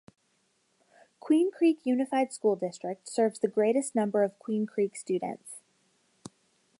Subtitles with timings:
[1.19, 5.57] Queen Creek Unified School District serves the greatest number of Queen Creek students.